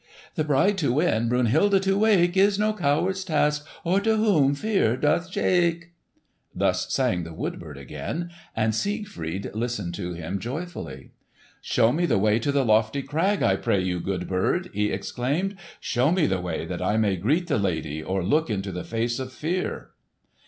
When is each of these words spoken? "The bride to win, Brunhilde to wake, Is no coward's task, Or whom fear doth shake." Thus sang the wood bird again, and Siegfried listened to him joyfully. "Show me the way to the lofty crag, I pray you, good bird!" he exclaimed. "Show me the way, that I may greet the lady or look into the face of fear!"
"The 0.33 0.43
bride 0.43 0.79
to 0.79 0.93
win, 0.93 1.29
Brunhilde 1.29 1.79
to 1.83 1.95
wake, 1.95 2.35
Is 2.35 2.57
no 2.57 2.73
coward's 2.73 3.23
task, 3.23 3.67
Or 3.83 3.99
whom 3.99 4.55
fear 4.55 4.97
doth 4.97 5.31
shake." 5.31 5.91
Thus 6.55 6.91
sang 6.91 7.23
the 7.23 7.35
wood 7.35 7.59
bird 7.59 7.77
again, 7.77 8.31
and 8.55 8.73
Siegfried 8.73 9.51
listened 9.53 9.93
to 9.93 10.13
him 10.13 10.39
joyfully. 10.39 11.11
"Show 11.61 11.91
me 11.91 12.07
the 12.07 12.17
way 12.17 12.39
to 12.39 12.51
the 12.51 12.65
lofty 12.65 13.03
crag, 13.03 13.43
I 13.43 13.55
pray 13.57 13.79
you, 13.81 13.99
good 13.99 14.27
bird!" 14.27 14.71
he 14.73 14.89
exclaimed. 14.89 15.55
"Show 15.79 16.11
me 16.11 16.25
the 16.25 16.41
way, 16.41 16.65
that 16.65 16.81
I 16.81 16.97
may 16.97 17.15
greet 17.15 17.45
the 17.45 17.59
lady 17.59 18.01
or 18.01 18.23
look 18.23 18.49
into 18.49 18.71
the 18.71 18.83
face 18.83 19.19
of 19.19 19.31
fear!" 19.31 19.91